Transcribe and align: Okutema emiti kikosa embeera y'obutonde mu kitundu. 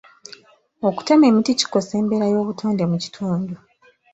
Okutema 0.87 1.23
emiti 1.27 1.51
kikosa 1.59 1.93
embeera 2.01 2.25
y'obutonde 2.33 2.83
mu 2.91 2.97
kitundu. 3.03 3.55